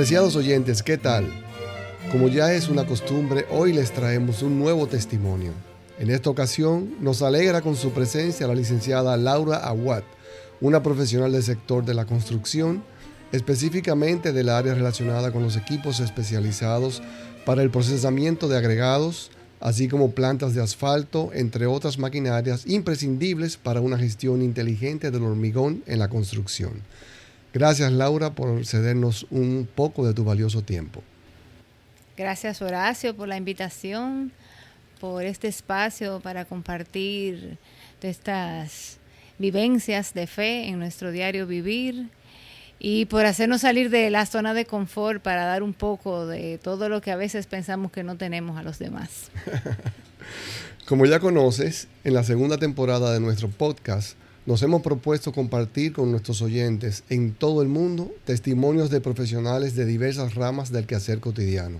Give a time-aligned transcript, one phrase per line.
[0.00, 1.26] Apreciados oyentes, ¿qué tal?
[2.10, 5.52] Como ya es una costumbre, hoy les traemos un nuevo testimonio.
[5.98, 10.04] En esta ocasión nos alegra con su presencia la licenciada Laura Aguat,
[10.62, 12.82] una profesional del sector de la construcción,
[13.30, 17.02] específicamente del área relacionada con los equipos especializados
[17.44, 19.30] para el procesamiento de agregados,
[19.60, 25.84] así como plantas de asfalto, entre otras maquinarias imprescindibles para una gestión inteligente del hormigón
[25.86, 26.80] en la construcción.
[27.52, 31.02] Gracias Laura por cedernos un poco de tu valioso tiempo.
[32.16, 34.32] Gracias Horacio por la invitación,
[35.00, 37.58] por este espacio para compartir
[38.02, 38.98] estas
[39.38, 42.08] vivencias de fe en nuestro diario vivir
[42.78, 46.88] y por hacernos salir de la zona de confort para dar un poco de todo
[46.88, 49.30] lo que a veces pensamos que no tenemos a los demás.
[50.86, 56.10] Como ya conoces, en la segunda temporada de nuestro podcast nos hemos propuesto compartir con
[56.10, 61.78] nuestros oyentes en todo el mundo testimonios de profesionales de diversas ramas del quehacer cotidiano.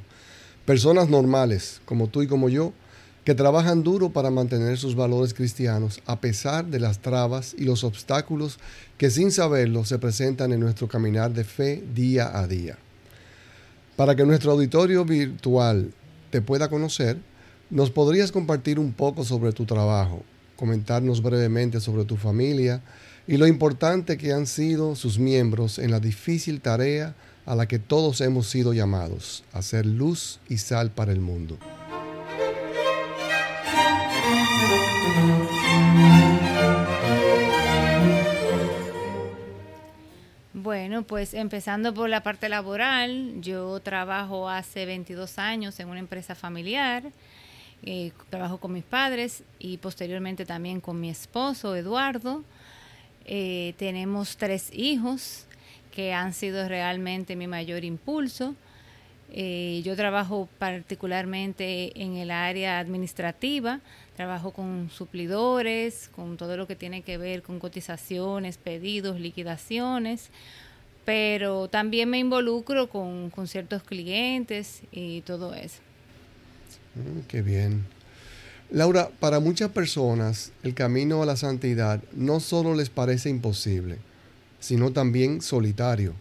[0.67, 2.73] Personas normales, como tú y como yo,
[3.25, 7.85] que trabajan duro para mantener sus valores cristianos a pesar de las trabas y los
[7.85, 8.59] obstáculos
[8.99, 12.79] que sin saberlo se presentan en nuestro caminar de fe día a día.
[13.97, 15.93] Para que nuestro auditorio virtual
[16.31, 17.19] te pueda conocer,
[17.69, 20.23] ¿nos podrías compartir un poco sobre tu trabajo,
[20.61, 22.83] comentarnos brevemente sobre tu familia
[23.27, 27.15] y lo importante que han sido sus miembros en la difícil tarea
[27.47, 31.59] a la que todos hemos sido llamados, a ser luz y sal para el mundo?
[40.53, 46.35] Bueno, pues empezando por la parte laboral, yo trabajo hace 22 años en una empresa
[46.35, 47.05] familiar,
[47.83, 52.45] eh, trabajo con mis padres y posteriormente también con mi esposo Eduardo.
[53.25, 55.47] Eh, tenemos tres hijos
[55.93, 58.55] que han sido realmente mi mayor impulso.
[59.33, 63.81] Eh, yo trabajo particularmente en el área administrativa,
[64.17, 70.31] trabajo con suplidores, con todo lo que tiene que ver con cotizaciones, pedidos, liquidaciones,
[71.05, 75.81] pero también me involucro con, ciertos clientes y todo eso.
[76.95, 77.87] Mm, qué bien.
[78.71, 83.99] Laura, para muchas personas el camino a la santidad no solo les parece imposible,
[84.61, 86.15] sino también solitario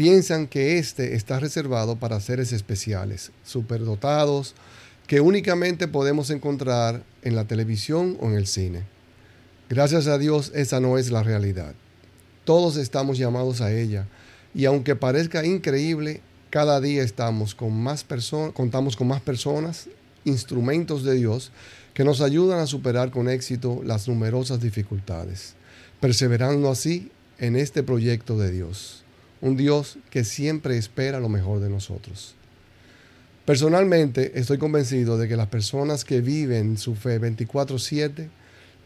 [0.00, 4.54] piensan que este está reservado para seres especiales, superdotados,
[5.06, 8.84] que únicamente podemos encontrar en la televisión o en el cine.
[9.68, 11.74] Gracias a Dios esa no es la realidad.
[12.46, 14.06] Todos estamos llamados a ella
[14.54, 18.04] y aunque parezca increíble, cada día estamos con más
[18.54, 19.88] contamos con más personas,
[20.24, 21.52] instrumentos de Dios
[21.94, 25.54] que nos ayudan a superar con éxito las numerosas dificultades,
[26.00, 29.04] perseverando así en este proyecto de Dios
[29.40, 32.34] un Dios que siempre espera lo mejor de nosotros.
[33.44, 38.28] Personalmente estoy convencido de que las personas que viven su fe 24/7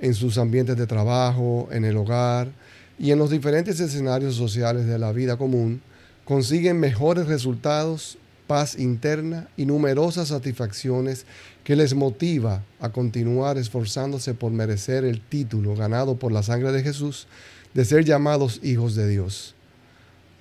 [0.01, 2.53] en sus ambientes de trabajo, en el hogar
[2.99, 5.83] y en los diferentes escenarios sociales de la vida común,
[6.25, 11.27] consiguen mejores resultados, paz interna y numerosas satisfacciones
[11.65, 16.83] que les motiva a continuar esforzándose por merecer el título ganado por la sangre de
[16.83, 17.27] Jesús
[17.73, 19.55] de ser llamados hijos de Dios.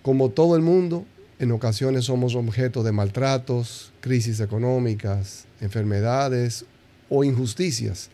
[0.02, 1.06] Como todo el mundo,
[1.40, 6.66] en ocasiones somos objeto de maltratos, crisis económicas, enfermedades
[7.10, 8.10] o injusticias.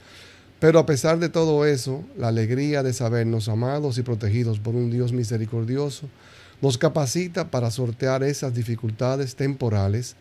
[0.60, 4.92] Pero a pesar de todo eso, la alegría de sabernos amados y protegidos por un
[4.92, 6.08] Dios misericordioso
[6.62, 10.16] nos capacita para sortear esas dificultades temporales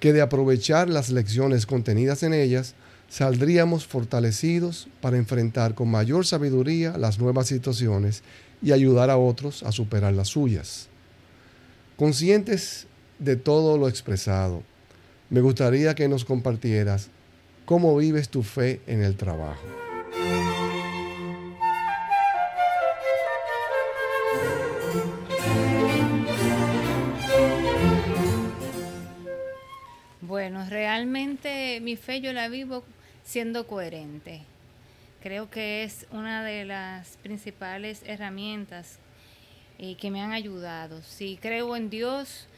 [0.00, 2.74] que de aprovechar las lecciones contenidas en ellas,
[3.08, 8.22] saldríamos fortalecidos para enfrentar con mayor sabiduría las nuevas situaciones
[8.62, 10.88] y ayudar a otros a superar las suyas.
[11.96, 12.86] Conscientes
[13.18, 14.62] de todo lo expresado,
[15.30, 17.08] me gustaría que nos compartieras
[17.64, 19.85] cómo vives tu fe en el trabajo.
[31.86, 32.82] Mi fe yo la vivo
[33.22, 34.40] siendo coherente.
[35.22, 38.98] Creo que es una de las principales herramientas
[39.78, 41.00] y que me han ayudado.
[41.04, 42.48] Si creo en Dios,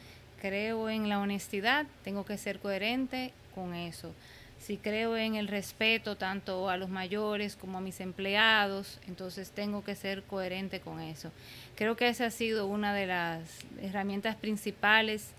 [0.41, 4.15] creo en la honestidad, tengo que ser coherente con eso.
[4.59, 9.85] Si creo en el respeto tanto a los mayores como a mis empleados, entonces tengo
[9.85, 11.33] que ser coherente con eso.
[11.77, 13.43] Creo que esa ha sido una de las
[13.83, 15.35] herramientas principales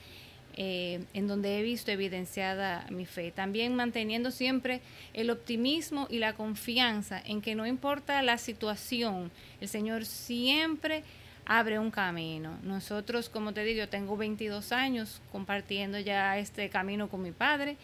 [0.55, 3.31] eh, en donde he visto evidenciada mi fe.
[3.31, 4.81] También manteniendo siempre
[5.13, 9.31] el optimismo y la confianza en que no importa la situación,
[9.61, 11.03] el Señor siempre
[11.45, 12.57] abre un camino.
[12.61, 17.77] Nosotros, como te digo, yo tengo 22 años compartiendo ya este camino con mi padre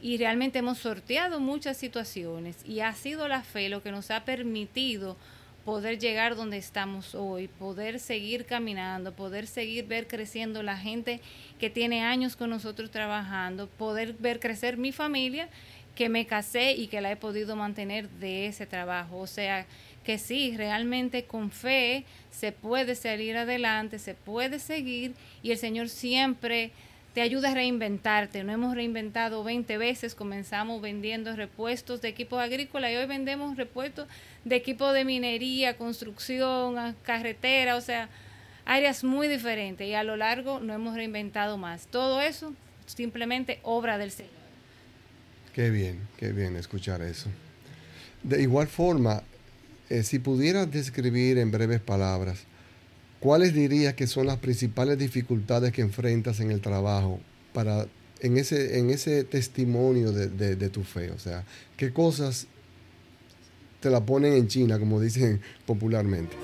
[0.00, 4.24] y realmente hemos sorteado muchas situaciones y ha sido la fe lo que nos ha
[4.24, 5.16] permitido
[5.66, 11.20] poder llegar donde estamos hoy, poder seguir caminando, poder seguir ver creciendo la gente
[11.58, 15.48] que tiene años con nosotros trabajando, poder ver crecer mi familia,
[15.96, 19.18] que me casé y que la he podido mantener de ese trabajo.
[19.18, 19.66] O sea,
[20.04, 25.88] que sí, realmente con fe se puede salir adelante, se puede seguir y el Señor
[25.88, 26.70] siempre
[27.16, 28.44] te ayuda a reinventarte.
[28.44, 34.06] No hemos reinventado 20 veces, comenzamos vendiendo repuestos de equipos agrícolas y hoy vendemos repuestos
[34.44, 38.10] de equipo de minería, construcción, carretera, o sea,
[38.66, 41.86] áreas muy diferentes y a lo largo no hemos reinventado más.
[41.86, 42.52] Todo eso
[42.84, 44.32] simplemente obra del Señor.
[45.54, 47.30] Qué bien, qué bien escuchar eso.
[48.24, 49.22] De igual forma,
[49.88, 52.44] eh, si pudieras describir en breves palabras,
[53.20, 57.20] ¿cuáles dirías que son las principales dificultades que enfrentas en el trabajo
[57.52, 57.86] para
[58.20, 61.10] en ese, en ese testimonio de, tu fe?
[61.10, 61.44] O sea,
[61.76, 62.46] ¿qué cosas
[63.80, 66.36] te la ponen en China, como dicen popularmente?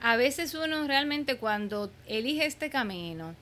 [0.00, 3.34] A veces uno realmente cuando elige este camino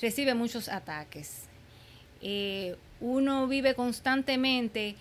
[0.00, 1.44] recibe muchos ataques.
[2.20, 4.96] Eh, uno vive constantemente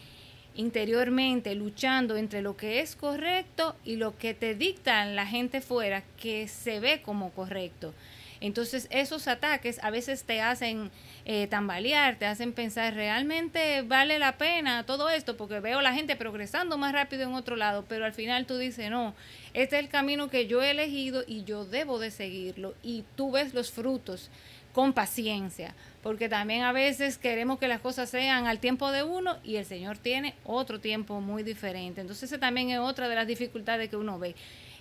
[0.55, 6.03] interiormente luchando entre lo que es correcto y lo que te dictan la gente fuera
[6.19, 7.93] que se ve como correcto.
[8.39, 10.91] Entonces esos ataques a veces te hacen
[11.25, 15.37] eh, tambalear, te hacen pensar, ¿realmente vale la pena todo esto?
[15.37, 18.89] Porque veo la gente progresando más rápido en otro lado, pero al final tú dices,
[18.89, 19.15] no,
[19.53, 22.75] este es el camino que yo he elegido y yo debo de seguirlo.
[22.83, 24.29] Y tú ves los frutos
[24.77, 25.73] con paciencia,
[26.03, 29.65] porque también a veces queremos que las cosas sean al tiempo de uno y el
[29.65, 32.01] Señor tiene otro tiempo muy diferente.
[32.01, 34.35] Entonces esa también es otra de las dificultades que uno ve.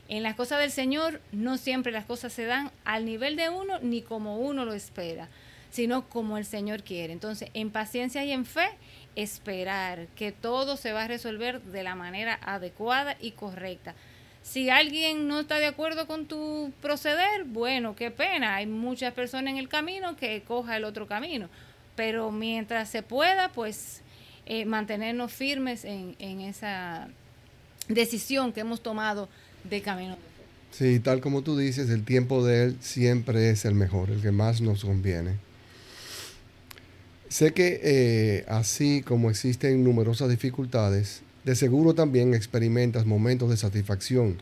[0.08, 3.79] En las cosas del Señor no siempre las cosas se dan al nivel de uno
[3.81, 5.29] ni como uno lo espera,
[5.70, 7.12] sino como el Señor quiere.
[7.12, 8.69] Entonces, en paciencia y en fe,
[9.17, 13.94] esperar que todo se va a resolver de la manera adecuada y correcta.
[14.43, 18.55] Si alguien no está de acuerdo con tu proceder, bueno, qué pena.
[18.55, 21.49] Hay muchas personas en el camino que coja el otro camino.
[21.97, 24.02] Pero mientras se pueda, pues
[24.44, 27.09] eh, mantenernos firmes en, en esa
[27.88, 29.29] decisión que hemos tomado
[29.69, 30.17] de camino.
[30.71, 34.31] Sí, tal como tú dices, el tiempo de Él siempre es el mejor, el que
[34.31, 35.37] más nos conviene.
[37.29, 44.37] Sé que eh, así como existen numerosas dificultades, de seguro también experimentas momentos de satisfacción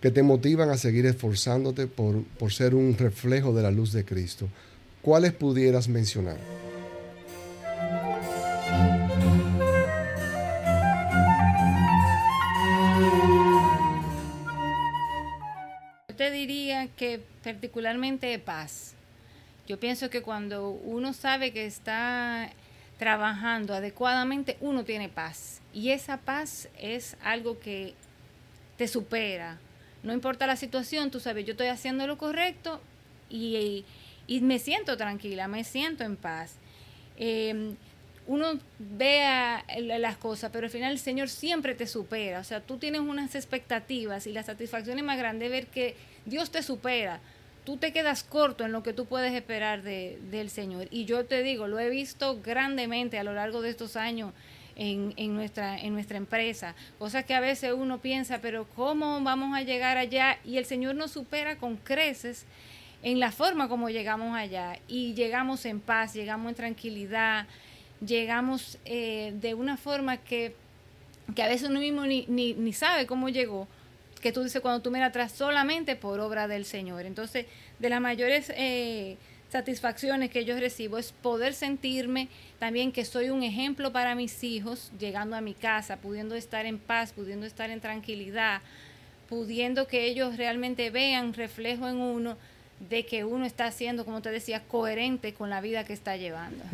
[0.00, 4.04] que te motivan a seguir esforzándote por, por ser un reflejo de la luz de
[4.04, 4.48] Cristo.
[5.02, 6.36] ¿Cuáles pudieras mencionar?
[16.38, 18.94] Diría que particularmente paz.
[19.66, 22.50] Yo pienso que cuando uno sabe que está
[22.98, 25.60] trabajando adecuadamente, uno tiene paz.
[25.72, 27.94] Y esa paz es algo que
[28.76, 29.58] te supera.
[30.02, 32.80] No importa la situación, tú sabes, yo estoy haciendo lo correcto
[33.28, 33.84] y,
[34.28, 36.54] me siento tranquila, me siento en paz.
[37.16, 37.76] Em,
[38.26, 42.40] uno vea las cosas, pero al final el Señor siempre te supera.
[42.40, 46.50] O sea, tú tienes unas expectativas y la satisfacción es más grande ver que Dios
[46.50, 47.20] te supera.
[47.64, 50.88] Tú te quedas corto en lo que tú puedes esperar de, del Señor.
[50.90, 54.32] Y yo te digo, lo he visto grandemente a lo largo de estos años
[54.76, 56.74] en, en, nuestra, en nuestra empresa.
[56.98, 60.38] Cosas que a veces uno piensa, pero ¿cómo vamos a llegar allá?
[60.44, 62.46] Y el Señor nos supera con creces
[63.02, 64.78] en la forma como llegamos allá.
[64.88, 67.46] Y llegamos en paz, llegamos en tranquilidad
[68.04, 70.54] llegamos eh, de una forma que,
[71.34, 73.66] que, a veces uno mismo ni, ni, ni, sabe cómo llegó,
[74.20, 77.06] que tú dices cuando tú miras atrás solamente por obra del Señor.
[77.06, 77.46] Entonces,
[77.78, 79.16] de las mayores eh,
[79.50, 84.90] satisfacciones que yo recibo es poder sentirme también que soy un ejemplo para mis hijos,
[84.98, 88.60] llegando a mi casa, pudiendo estar en paz, pudiendo estar en tranquilidad,
[89.28, 92.36] pudiendo que ellos realmente vean reflejo en uno
[92.90, 96.64] de que uno está siendo, como te decía, coherente con la vida que está llevando.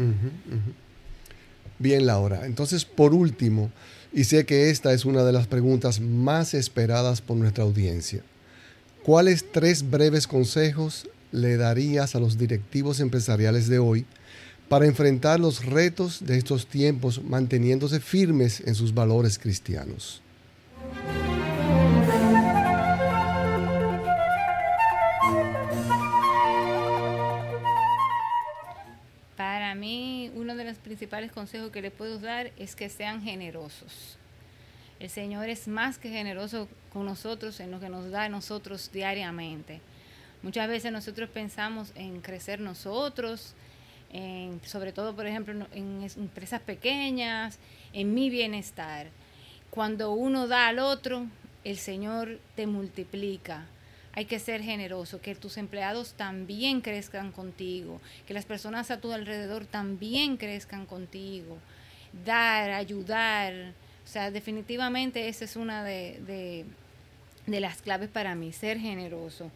[1.79, 2.47] Bien, Laura.
[2.47, 3.71] Entonces, por último,
[4.14, 8.23] y sé que esta es una de las preguntas más esperadas por nuestra audiencia,
[9.02, 14.06] ¿cuáles tres breves consejos le darías a los directivos empresariales de hoy
[14.68, 20.23] para enfrentar los retos de estos tiempos manteniéndose firmes en sus valores cristianos?
[31.14, 34.16] Principales consejos que les puedo dar es que sean generosos.
[34.99, 38.90] El Señor es más que generoso con nosotros en lo que nos da a nosotros
[38.92, 39.80] diariamente.
[40.42, 43.54] Muchas veces nosotros pensamos en crecer nosotros,
[44.64, 47.61] sobre todo, por ejemplo, en empresas pequeñas,
[47.92, 49.06] en mi bienestar.
[49.71, 51.26] Cuando uno da al otro,
[51.62, 53.66] el Señor te multiplica.
[54.16, 59.12] Hay que ser generoso, que tus empleados también crezcan contigo, que las personas a tu
[59.12, 61.59] alrededor también crezcan contigo.
[62.25, 63.73] Dar, ayudar.
[64.04, 66.64] O sea, definitivamente esa es una de,
[67.47, 69.50] de las claves para mí, ser generoso.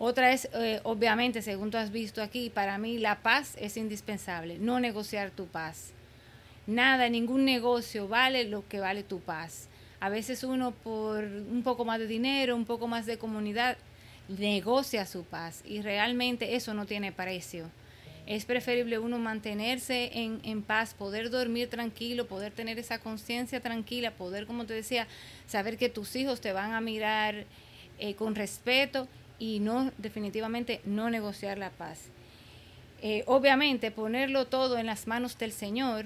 [0.00, 4.58] Otra es, eh, obviamente, según tú has visto aquí, para mí la paz es indispensable,
[4.58, 5.90] no negociar tu paz.
[6.68, 9.68] Nada, ningún negocio vale lo que vale tu paz.
[10.00, 13.76] A veces uno por un poco más de dinero, un poco más de comunidad,
[14.28, 17.70] negocia su paz y realmente eso no tiene precio.
[18.26, 24.46] Es preferible uno mantenerse en, paz, poder dormir tranquilo, poder tener esa conciencia tranquila, poder,
[24.46, 25.08] como te decía,
[25.46, 27.46] saber que tus hijos te van a mirar
[27.98, 32.10] eh, con respeto y no definitivamente no negociar la paz.
[33.00, 36.04] Eh, obviamente ponerlo todo en las manos del Señor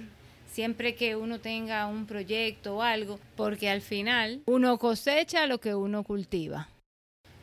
[0.53, 5.75] siempre que uno tenga un proyecto o algo, porque al final uno cosecha lo que
[5.75, 6.69] uno cultiva.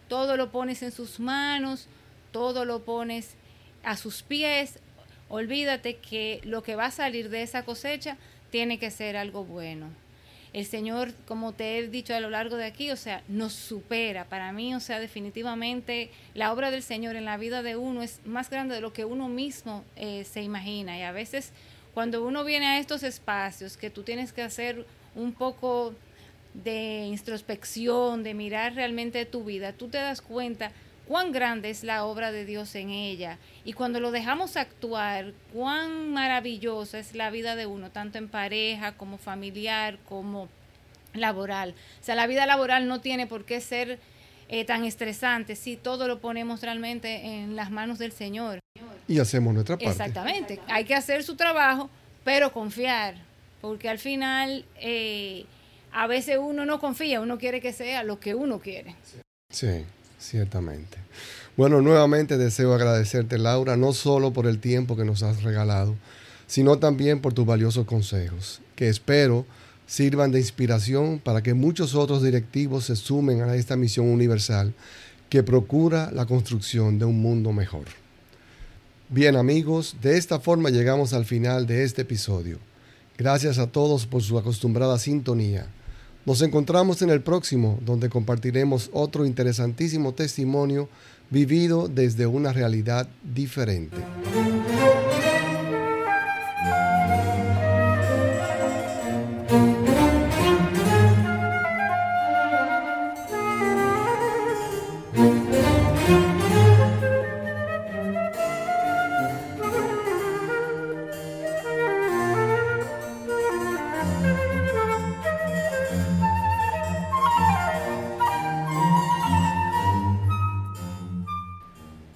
[0.08, 1.88] Todo lo pones en sus manos,
[2.32, 3.36] todo lo pones
[3.84, 4.80] a sus pies.
[5.28, 8.18] Olvídate que lo que va a salir de esa cosecha
[8.52, 9.90] tiene que ser algo bueno
[10.54, 14.26] el Señor, como te he dicho a lo largo de aquí, o sea, nos supera.
[14.26, 18.22] Para mí, o sea, definitivamente la obra del Señor en la vida de uno es
[18.26, 20.98] más grande de lo que uno mismo eh, se imagina.
[20.98, 21.52] Y a veces
[21.94, 25.94] cuando uno viene a estos espacios que tú tienes que hacer un poco
[26.54, 30.72] de introspección, de mirar realmente tu vida, tú te das cuenta
[31.08, 33.40] cuán grande es la obra de Dios en ella.
[33.66, 38.96] Y cuando lo dejamos actuar, cuán maravillosa es la vida de uno, tanto en pareja
[38.96, 40.50] como familiar, como
[41.14, 41.74] laboral.
[42.00, 44.00] O sea, la vida laboral no tiene por qué ser
[44.50, 48.60] eh, tan estresante si todo lo ponemos realmente en las manos del Señor.
[49.10, 49.90] Y hacemos nuestra parte.
[49.90, 50.62] Exactamente.
[50.68, 51.90] Hay que hacer su trabajo,
[52.24, 53.16] pero confiar,
[53.60, 55.46] porque al final eh,
[55.92, 58.96] a veces uno no confía, uno quiere que sea lo que uno quiere.
[59.50, 59.84] Sí.
[60.20, 60.98] Ciertamente.
[61.56, 65.96] Bueno, nuevamente deseo agradecerte, Laura, no solo por el tiempo que nos has regalado,
[66.46, 69.46] sino también por tus valiosos consejos, que espero
[69.88, 74.74] sirvan de inspiración para que muchos otros directivos se sumen a esta misión universal
[75.30, 77.86] que procura la construcción de un mundo mejor.
[79.12, 82.60] Bien amigos, de esta forma llegamos al final de este episodio.
[83.18, 85.66] Gracias a todos por su acostumbrada sintonía.
[86.28, 90.90] Nos encontramos en el próximo, donde compartiremos otro interesantísimo testimonio
[91.32, 93.98] vivido desde una realidad diferente.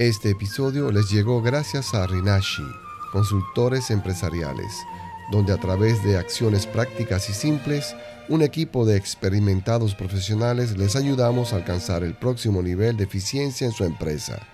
[0.03, 2.67] Este episodio les llegó gracias a Rinashi,
[3.13, 4.83] consultores empresariales,
[5.31, 7.95] donde a través de acciones prácticas y simples,
[8.27, 13.71] un equipo de experimentados profesionales les ayudamos a alcanzar el próximo nivel de eficiencia en
[13.71, 14.45] su empresa.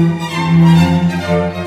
[0.02, 1.61] Música